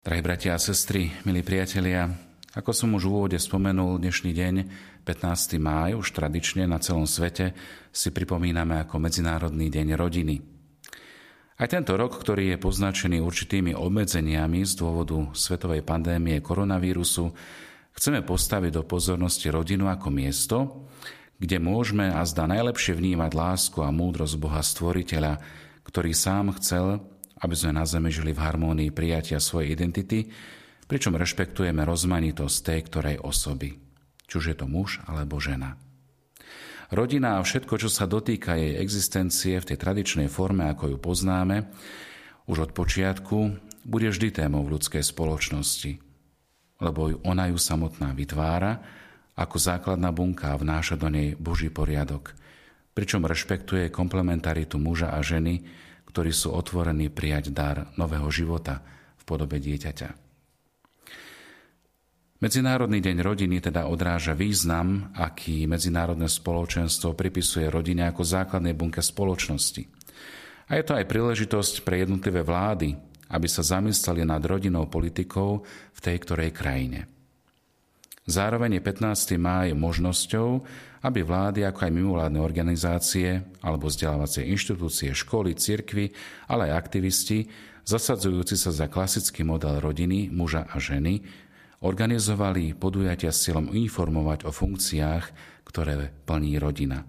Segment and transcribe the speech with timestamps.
[0.00, 2.08] Drahí bratia a sestry, milí priatelia,
[2.56, 4.54] ako som už v úvode spomenul, dnešný deň,
[5.04, 5.60] 15.
[5.60, 7.52] máj, už tradične na celom svete
[7.92, 10.40] si pripomíname ako Medzinárodný deň rodiny.
[11.60, 17.36] Aj tento rok, ktorý je poznačený určitými obmedzeniami z dôvodu svetovej pandémie koronavírusu,
[17.92, 20.88] chceme postaviť do pozornosti rodinu ako miesto,
[21.36, 25.44] kde môžeme a zdá najlepšie vnímať lásku a múdrosť Boha Stvoriteľa,
[25.84, 27.04] ktorý sám chcel,
[27.40, 30.28] aby sme na zemi žili v harmónii prijatia svojej identity,
[30.84, 33.78] pričom rešpektujeme rozmanitosť tej ktorej osoby,
[34.26, 35.78] či už je to muž alebo žena.
[36.90, 41.70] Rodina a všetko, čo sa dotýka jej existencie v tej tradičnej forme, ako ju poznáme,
[42.50, 43.38] už od počiatku
[43.86, 46.02] bude vždy témou v ľudskej spoločnosti,
[46.82, 48.82] lebo ona ju samotná vytvára
[49.38, 52.34] ako základná bunka a vnáša do nej Boží poriadok,
[52.92, 55.62] pričom rešpektuje komplementaritu muža a ženy,
[56.10, 58.82] ktorí sú otvorení prijať dar nového života
[59.14, 60.30] v podobe dieťaťa.
[62.40, 69.84] Medzinárodný deň rodiny teda odráža význam, aký medzinárodné spoločenstvo pripisuje rodine ako základnej bunke spoločnosti.
[70.72, 72.96] A je to aj príležitosť pre jednotlivé vlády,
[73.30, 77.19] aby sa zamysleli nad rodinou politikou v tej ktorej krajine.
[78.28, 79.40] Zároveň je 15.
[79.40, 80.60] máj možnosťou,
[81.00, 86.12] aby vlády, ako aj mimovládne organizácie alebo vzdelávacie inštitúcie, školy, cirkvy,
[86.44, 87.48] ale aj aktivisti,
[87.88, 91.24] zasadzujúci sa za klasický model rodiny, muža a ženy,
[91.80, 95.24] organizovali podujatia s cieľom informovať o funkciách,
[95.64, 97.08] ktoré plní rodina.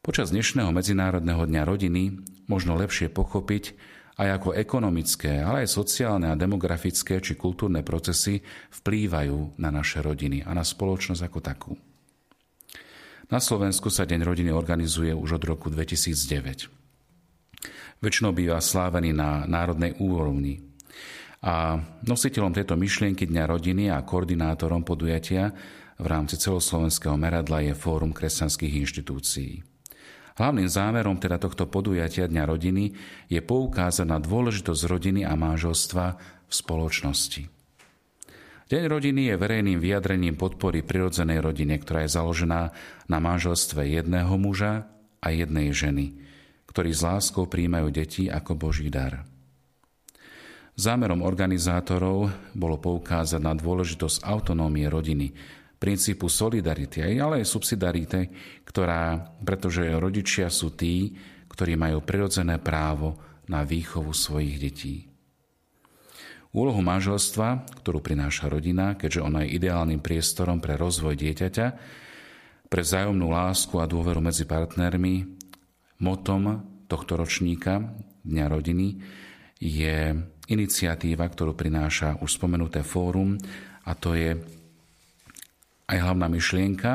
[0.00, 2.16] Počas dnešného Medzinárodného dňa rodiny
[2.48, 3.76] možno lepšie pochopiť,
[4.20, 8.44] aj ako ekonomické, ale aj sociálne a demografické či kultúrne procesy
[8.84, 11.72] vplývajú na naše rodiny a na spoločnosť ako takú.
[13.32, 16.68] Na Slovensku sa Deň rodiny organizuje už od roku 2009.
[18.04, 20.60] Väčšinou býva slávený na národnej úrovni.
[21.40, 25.48] A nositeľom tejto myšlienky Dňa rodiny a koordinátorom podujatia
[25.96, 29.69] v rámci celoslovenského meradla je Fórum kresťanských inštitúcií.
[30.40, 32.96] Hlavným zámerom teda tohto podujatia Dňa rodiny
[33.28, 36.04] je poukázať na dôležitosť rodiny a manželstva
[36.48, 37.44] v spoločnosti.
[38.72, 42.72] Deň rodiny je verejným vyjadrením podpory prirodzenej rodine, ktorá je založená
[43.04, 44.88] na manželstve jedného muža
[45.20, 46.16] a jednej ženy,
[46.72, 49.28] ktorí s láskou príjmajú deti ako Boží dar.
[50.72, 55.36] Zámerom organizátorov bolo poukázať na dôležitosť autonómie rodiny,
[55.80, 58.28] princípu solidarity, ale aj subsidarity,
[58.68, 61.16] ktorá, pretože rodičia sú tí,
[61.48, 63.16] ktorí majú prirodzené právo
[63.48, 64.96] na výchovu svojich detí.
[66.52, 71.66] Úlohu manželstva, ktorú prináša rodina, keďže ona je ideálnym priestorom pre rozvoj dieťaťa,
[72.70, 75.26] pre vzájomnú lásku a dôveru medzi partnermi,
[76.02, 77.82] motom tohto ročníka
[78.20, 79.00] Dňa rodiny
[79.64, 80.12] je
[80.52, 83.40] iniciatíva, ktorú prináša už spomenuté fórum,
[83.88, 84.36] a to je
[85.90, 86.90] aj hlavná myšlienka,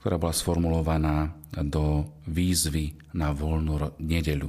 [0.00, 1.16] ktorá bola sformulovaná
[1.60, 4.48] do výzvy na voľnú nedeľu.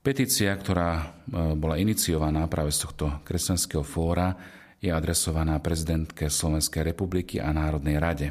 [0.00, 1.04] Petícia, ktorá e,
[1.52, 4.32] bola iniciovaná práve z tohto kresťanského fóra,
[4.80, 8.28] je adresovaná prezidentke Slovenskej republiky a Národnej rade.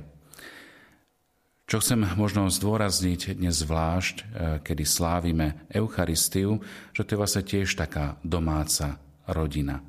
[1.68, 4.24] Čo chcem možno zdôrazniť dnes zvlášť, e,
[4.66, 6.64] kedy slávime Eucharistiu,
[6.96, 8.98] že to je vlastne tiež taká domáca
[9.30, 9.84] rodina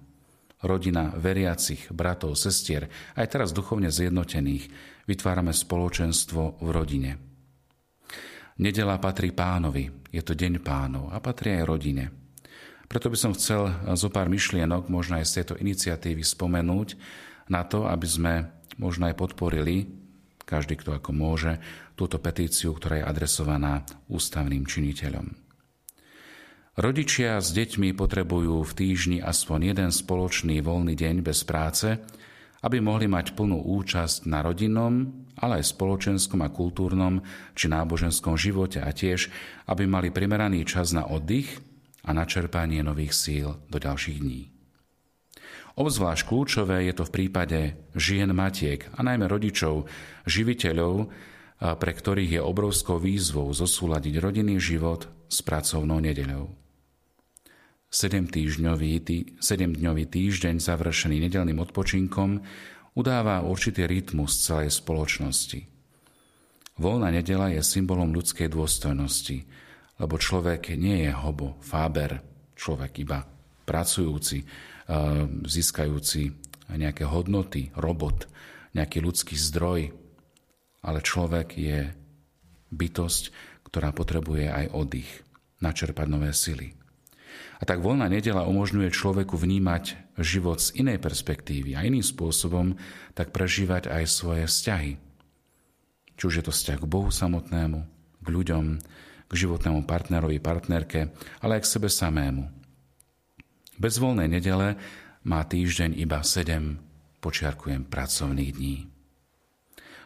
[0.62, 4.70] rodina veriacich, bratov, sestier, aj teraz duchovne zjednotených,
[5.06, 7.10] vytvárame spoločenstvo v rodine.
[8.58, 12.04] Nedela patrí pánovi, je to deň pánov a patrí aj rodine.
[12.90, 16.98] Preto by som chcel zo pár myšlienok, možno aj z tejto iniciatívy spomenúť
[17.52, 18.34] na to, aby sme
[18.80, 19.86] možno aj podporili,
[20.48, 21.60] každý, kto ako môže,
[21.94, 25.47] túto petíciu, ktorá je adresovaná ústavným činiteľom.
[26.78, 31.98] Rodičia s deťmi potrebujú v týždni aspoň jeden spoločný voľný deň bez práce,
[32.62, 37.18] aby mohli mať plnú účasť na rodinnom, ale aj spoločenskom a kultúrnom
[37.58, 39.26] či náboženskom živote a tiež,
[39.66, 41.50] aby mali primeraný čas na oddych
[42.06, 44.54] a načerpanie nových síl do ďalších dní.
[45.74, 49.90] Obzvlášť kľúčové je to v prípade žien matiek a najmä rodičov,
[50.30, 51.10] živiteľov,
[51.58, 56.67] pre ktorých je obrovskou výzvou zosúľadiť rodinný život s pracovnou nedeľou.
[57.88, 59.00] 7-dňový,
[59.40, 62.40] 7-dňový týždeň završený nedelným odpočinkom
[62.92, 65.64] udáva určitý rytmus celej spoločnosti.
[66.78, 69.38] Voľná nedela je symbolom ľudskej dôstojnosti,
[69.98, 72.22] lebo človek nie je hobo, fáber,
[72.54, 73.24] človek iba
[73.66, 74.46] pracujúci,
[75.48, 76.22] získajúci
[76.68, 78.28] nejaké hodnoty, robot,
[78.76, 79.90] nejaký ľudský zdroj,
[80.84, 81.88] ale človek je
[82.68, 83.22] bytosť,
[83.64, 85.10] ktorá potrebuje aj oddych,
[85.64, 86.76] načerpať nové sily.
[87.58, 92.78] A tak voľná nedela umožňuje človeku vnímať život z inej perspektívy a iným spôsobom
[93.14, 94.92] tak prežívať aj svoje vzťahy.
[96.18, 97.78] Či už je to vzťah k Bohu samotnému,
[98.22, 98.64] k ľuďom,
[99.28, 101.14] k životnému partnerovi, partnerke,
[101.44, 102.48] ale aj k sebe samému.
[103.78, 104.74] Bez voľnej nedele
[105.22, 108.97] má týždeň iba 7, počiarkujem, pracovných dní.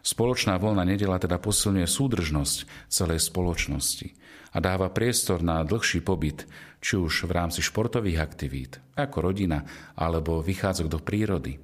[0.02, 4.18] Spoločná voľná nedela teda posilňuje súdržnosť celej spoločnosti
[4.52, 6.44] a dáva priestor na dlhší pobyt,
[6.82, 9.62] či už v rámci športových aktivít, ako rodina,
[9.94, 11.62] alebo vychádzok do prírody.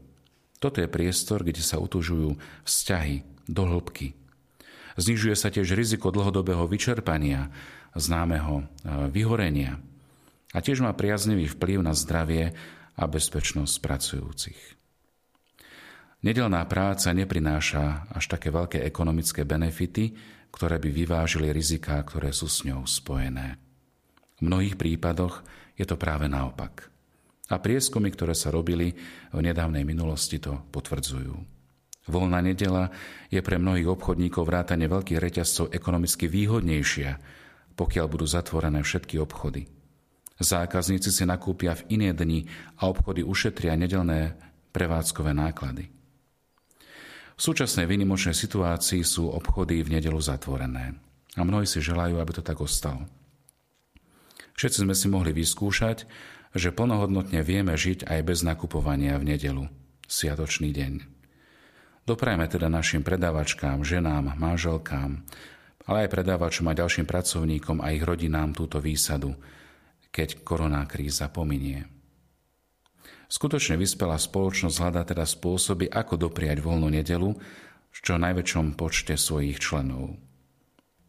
[0.63, 4.15] Toto je priestor, kde sa utužujú vzťahy do hĺbky.
[4.99, 7.51] Znižuje sa tiež riziko dlhodobého vyčerpania,
[7.95, 8.65] známeho e,
[9.11, 9.79] vyhorenia
[10.55, 12.55] a tiež má priaznivý vplyv na zdravie
[12.99, 14.61] a bezpečnosť pracujúcich.
[16.19, 20.19] Nedelná práca neprináša až také veľké ekonomické benefity,
[20.51, 23.55] ktoré by vyvážili riziká, ktoré sú s ňou spojené.
[24.39, 25.47] V mnohých prípadoch
[25.79, 26.91] je to práve naopak.
[27.49, 28.93] A prieskumy, ktoré sa robili
[29.31, 31.33] v nedávnej minulosti, to potvrdzujú.
[32.09, 32.91] Voľná nedela
[33.31, 37.11] je pre mnohých obchodníkov vrátane veľkých reťazcov ekonomicky výhodnejšia,
[37.79, 39.71] pokiaľ budú zatvorené všetky obchody.
[40.39, 42.49] Zákazníci si nakúpia v iné dni
[42.81, 44.35] a obchody ušetria nedelné
[44.75, 45.98] prevádzkové náklady.
[47.39, 50.99] V súčasnej výnimočnej situácii sú obchody v nedelu zatvorené
[51.39, 53.07] a mnohí si želajú, aby to tak ostalo.
[54.59, 56.03] Všetci sme si mohli vyskúšať,
[56.51, 59.71] že plnohodnotne vieme žiť aj bez nakupovania v nedelu,
[60.11, 60.93] sviatočný deň.
[62.11, 65.23] Doprajme teda našim predávačkám, ženám, manželkám,
[65.87, 69.39] ale aj predávačom a ďalším pracovníkom a ich rodinám túto výsadu,
[70.11, 71.98] keď koroná kríza pominie.
[73.29, 77.37] Skutočne vyspelá spoločnosť hľadá teda spôsoby, ako dopriať voľnú nedelu
[77.89, 80.17] v čo najväčšom počte svojich členov.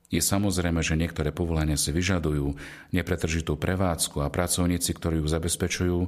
[0.09, 2.57] Je samozrejme, že niektoré povolania si vyžadujú
[2.97, 5.99] nepretržitú prevádzku a pracovníci, ktorí ju zabezpečujú,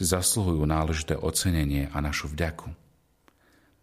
[0.00, 2.72] si zasluhujú náležité ocenenie a našu vďaku.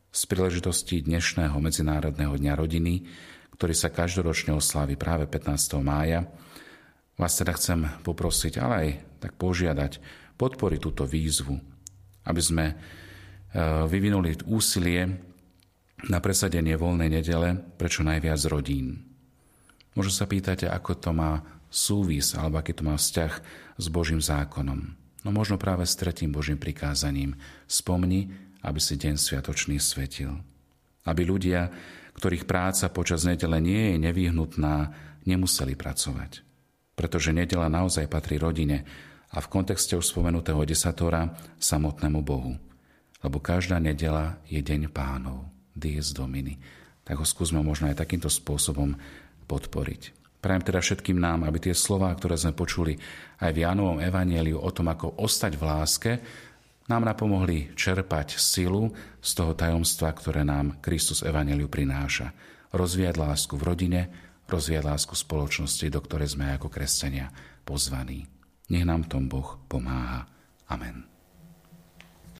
[0.09, 3.05] Z príležitosti dnešného Medzinárodného dňa rodiny,
[3.53, 5.77] ktorý sa každoročne oslávi práve 15.
[5.85, 6.25] mája,
[7.21, 8.89] vás teda chcem poprosiť, ale aj
[9.21, 10.01] tak požiadať,
[10.37, 11.77] podporiť túto výzvu
[12.27, 12.75] aby sme e,
[13.87, 15.07] vyvinuli úsilie
[16.11, 19.01] na presadenie voľnej nedele pre čo najviac rodín.
[19.97, 21.41] Možno sa pýtate, ako to má
[21.73, 23.33] súvis alebo aký to má vzťah
[23.81, 24.93] s Božím zákonom.
[25.25, 27.33] No možno práve s tretím Božím prikázaním.
[27.65, 28.29] Spomni,
[28.61, 30.37] aby si deň sviatočný svetil.
[31.09, 31.73] Aby ľudia,
[32.13, 34.93] ktorých práca počas nedele nie je nevyhnutná,
[35.25, 36.45] nemuseli pracovať.
[36.93, 38.85] Pretože nedela naozaj patrí rodine
[39.31, 42.55] a v kontexte už spomenutého desatora samotnému Bohu.
[43.19, 46.61] Lebo každá nedela je deň pánov, dies domini.
[47.03, 48.95] Tak ho skúsme možno aj takýmto spôsobom
[49.47, 50.15] podporiť.
[50.37, 52.93] Prajem teda všetkým nám, aby tie slová, ktoré sme počuli
[53.41, 56.11] aj v Jánovom evanieliu o tom, ako ostať v láske,
[56.87, 62.31] nám napomohli čerpať silu z toho tajomstva, ktoré nám Kristus Evangeliu prináša.
[62.71, 64.01] Rozvíjať lásku v rodine,
[64.47, 67.27] rozvíjať lásku v spoločnosti, do ktorej sme ako kresťania
[67.67, 68.36] pozvaní.
[68.69, 70.27] Nech nám tom Boh pomáha.
[70.67, 71.16] Amen.